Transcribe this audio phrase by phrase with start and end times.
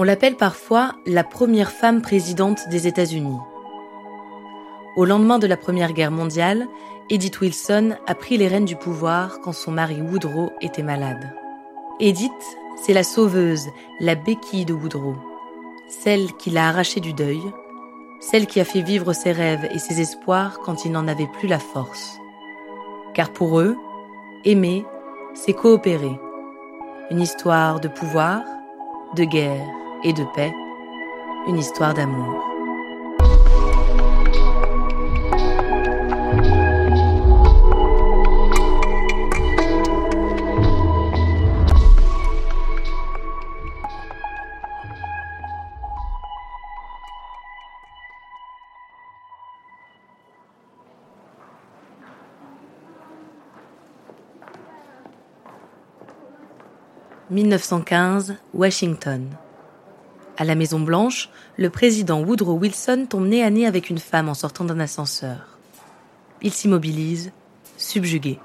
[0.00, 3.40] On l'appelle parfois la première femme présidente des États-Unis.
[4.94, 6.68] Au lendemain de la Première Guerre mondiale,
[7.10, 11.34] Edith Wilson a pris les rênes du pouvoir quand son mari Woodrow était malade.
[11.98, 12.30] Edith,
[12.80, 13.66] c'est la sauveuse,
[13.98, 15.16] la béquille de Woodrow,
[15.88, 17.42] celle qui l'a arraché du deuil,
[18.20, 21.48] celle qui a fait vivre ses rêves et ses espoirs quand il n'en avait plus
[21.48, 22.20] la force.
[23.14, 23.76] Car pour eux,
[24.44, 24.86] aimer,
[25.34, 26.20] c'est coopérer.
[27.10, 28.42] Une histoire de pouvoir,
[29.16, 29.66] de guerre
[30.04, 30.52] et de paix,
[31.46, 32.44] une histoire d'amour.
[57.30, 59.28] «1915, Washington.
[60.40, 64.28] À la Maison Blanche, le président Woodrow Wilson tombe nez à nez avec une femme
[64.28, 65.58] en sortant d'un ascenseur.
[66.42, 67.32] Il s'immobilise,
[67.76, 68.38] subjugué.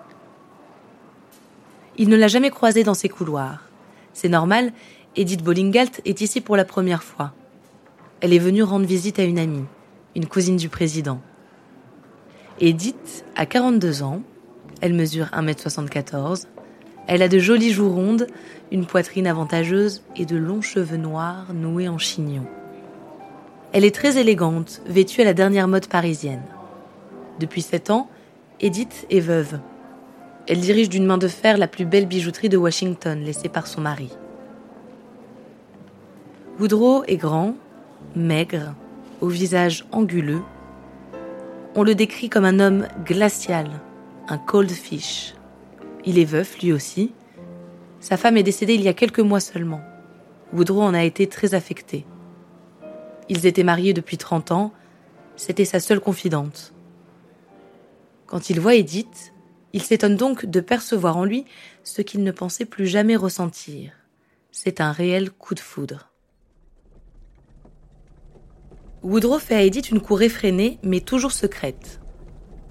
[1.99, 3.69] Il ne l'a jamais croisée dans ses couloirs.
[4.11, 4.73] C'est normal,
[5.15, 7.31] Edith Bollingalt est ici pour la première fois.
[8.21, 9.65] Elle est venue rendre visite à une amie,
[10.15, 11.21] une cousine du président.
[12.59, 14.23] Edith a 42 ans,
[14.81, 16.47] elle mesure 1m74,
[17.07, 18.27] elle a de jolies joues rondes,
[18.71, 22.45] une poitrine avantageuse et de longs cheveux noirs noués en chignon.
[23.71, 26.43] Elle est très élégante, vêtue à la dernière mode parisienne.
[27.39, 28.07] Depuis sept ans,
[28.61, 29.59] Edith est veuve.
[30.47, 33.81] Elle dirige d'une main de fer la plus belle bijouterie de Washington laissée par son
[33.81, 34.09] mari.
[36.59, 37.55] Woodrow est grand,
[38.15, 38.75] maigre,
[39.21, 40.43] au visage anguleux.
[41.75, 43.67] On le décrit comme un homme glacial,
[44.27, 45.33] un cold fish.
[46.05, 47.13] Il est veuf lui aussi.
[47.99, 49.81] Sa femme est décédée il y a quelques mois seulement.
[50.51, 52.05] Woodrow en a été très affecté.
[53.29, 54.73] Ils étaient mariés depuis 30 ans,
[55.35, 56.73] c'était sa seule confidente.
[58.27, 59.33] Quand il voit Edith,
[59.71, 61.45] il s'étonne donc de percevoir en lui
[61.83, 63.91] ce qu'il ne pensait plus jamais ressentir.
[64.51, 66.09] C'est un réel coup de foudre.
[69.01, 71.99] Woodrow fait à Edith une cour effrénée, mais toujours secrète.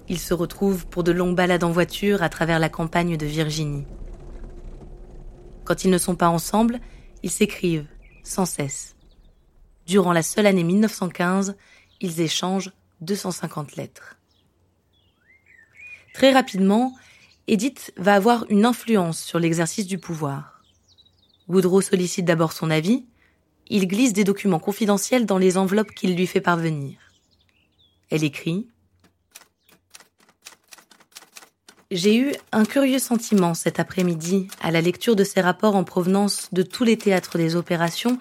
[0.09, 3.85] Ils se retrouvent pour de longues balades en voiture à travers la campagne de Virginie.
[5.63, 6.79] Quand ils ne sont pas ensemble,
[7.23, 7.87] ils s'écrivent,
[8.23, 8.95] sans cesse.
[9.85, 11.55] Durant la seule année 1915,
[12.01, 12.71] ils échangent
[13.01, 14.17] 250 lettres.
[16.13, 16.93] Très rapidement,
[17.47, 20.61] Edith va avoir une influence sur l'exercice du pouvoir.
[21.47, 23.05] Woodrow sollicite d'abord son avis,
[23.67, 26.97] il glisse des documents confidentiels dans les enveloppes qu'il lui fait parvenir.
[28.09, 28.67] Elle écrit
[31.93, 36.49] J'ai eu un curieux sentiment cet après-midi à la lecture de ces rapports en provenance
[36.51, 38.17] de tous les théâtres des opérations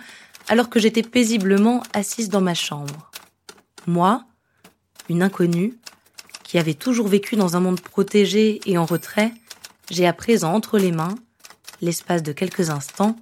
[0.49, 3.11] alors que j'étais paisiblement assise dans ma chambre.
[3.87, 4.27] Moi,
[5.09, 5.79] une inconnue,
[6.44, 9.32] qui avait toujours vécu dans un monde protégé et en retrait,
[9.91, 11.14] j'ai à présent entre les mains,
[11.81, 13.17] l'espace de quelques instants,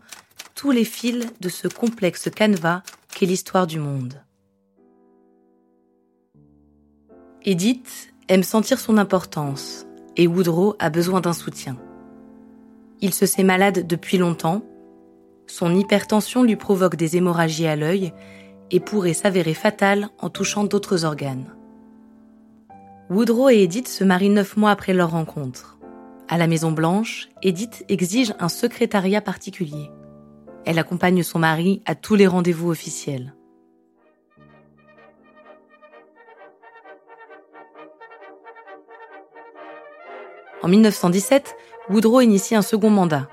[0.57, 2.83] tous les fils de ce complexe canevas
[3.15, 4.21] qu'est l'histoire du monde.
[7.45, 9.87] Edith aime sentir son importance,
[10.17, 11.77] et Woodrow a besoin d'un soutien.
[13.01, 14.63] Il se sait malade depuis longtemps,
[15.47, 18.13] son hypertension lui provoque des hémorragies à l'œil
[18.71, 21.47] et pourrait s'avérer fatale en touchant d'autres organes.
[23.11, 25.79] Woodrow et Edith se marient neuf mois après leur rencontre.
[26.29, 29.91] À la Maison Blanche, Edith exige un secrétariat particulier.
[30.65, 33.35] Elle accompagne son mari à tous les rendez-vous officiels.
[40.63, 41.57] En 1917,
[41.89, 43.29] Woodrow initie un second mandat.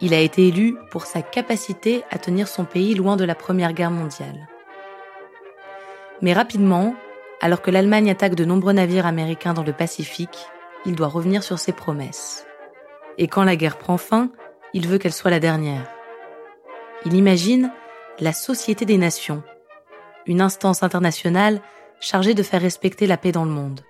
[0.00, 3.72] Il a été élu pour sa capacité à tenir son pays loin de la Première
[3.72, 4.46] Guerre mondiale.
[6.20, 6.94] Mais rapidement,
[7.40, 10.46] alors que l'Allemagne attaque de nombreux navires américains dans le Pacifique,
[10.84, 12.46] il doit revenir sur ses promesses.
[13.18, 14.30] Et quand la guerre prend fin,
[14.74, 15.90] il veut qu'elle soit la dernière.
[17.06, 17.72] Il imagine
[18.18, 19.42] la Société des Nations,
[20.26, 21.60] une instance internationale
[22.00, 23.80] chargée de faire respecter la paix dans le monde.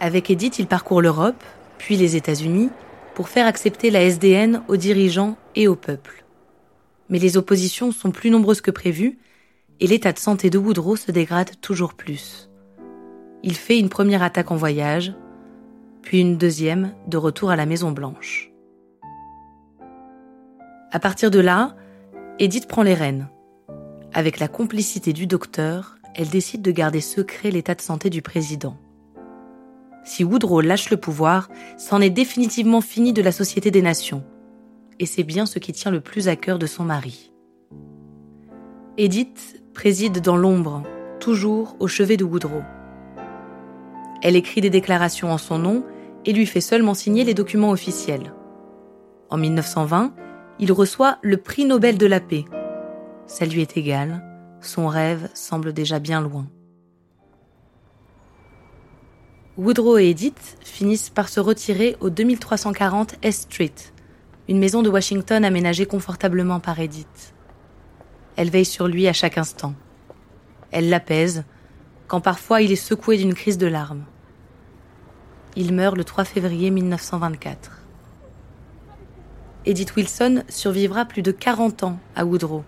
[0.00, 1.42] Avec Edith, il parcourt l'Europe,
[1.78, 2.70] puis les États-Unis,
[3.14, 6.24] pour faire accepter la SDN aux dirigeants et au peuple.
[7.08, 9.18] Mais les oppositions sont plus nombreuses que prévues,
[9.80, 12.48] et l'état de santé de Woodrow se dégrade toujours plus.
[13.42, 15.12] Il fait une première attaque en voyage,
[16.02, 18.50] puis une deuxième de retour à la Maison Blanche.
[20.92, 21.74] À partir de là,
[22.38, 23.28] Edith prend les rênes.
[24.12, 28.76] Avec la complicité du docteur, elle décide de garder secret l'état de santé du président.
[30.04, 31.48] Si Woodrow lâche le pouvoir,
[31.78, 34.22] c'en est définitivement fini de la Société des Nations.
[35.00, 37.32] Et c'est bien ce qui tient le plus à cœur de son mari.
[38.98, 40.82] Edith préside dans l'ombre,
[41.20, 42.62] toujours au chevet de Woodrow.
[44.22, 45.84] Elle écrit des déclarations en son nom
[46.24, 48.32] et lui fait seulement signer les documents officiels.
[49.30, 50.14] En 1920,
[50.58, 52.44] il reçoit le prix Nobel de la paix.
[53.26, 54.22] Ça lui est égal,
[54.60, 56.46] son rêve semble déjà bien loin.
[59.56, 63.74] Woodrow et Edith finissent par se retirer au 2340 S Street,
[64.48, 67.34] une maison de Washington aménagée confortablement par Edith.
[68.34, 69.74] Elle veille sur lui à chaque instant.
[70.72, 71.44] Elle l'apaise,
[72.08, 74.04] quand parfois il est secoué d'une crise de larmes.
[75.54, 77.78] Il meurt le 3 février 1924.
[79.66, 82.64] Edith Wilson survivra plus de 40 ans à Woodrow.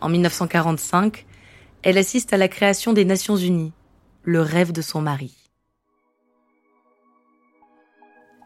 [0.00, 1.26] En 1945,
[1.84, 3.72] elle assiste à la création des Nations Unies,
[4.24, 5.45] le rêve de son mari.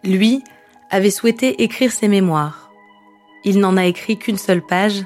[0.02, 0.42] Lui
[0.90, 2.70] avait souhaité écrire ses mémoires.
[3.44, 5.04] Il n'en a écrit qu'une seule page,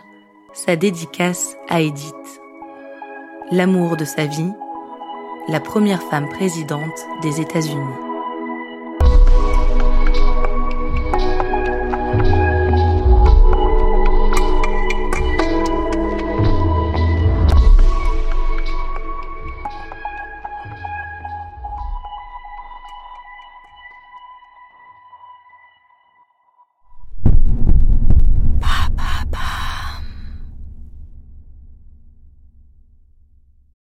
[0.53, 2.41] sa dédicace à Edith.
[3.51, 4.53] L'amour de sa vie,
[5.49, 8.14] la première femme présidente des États-Unis.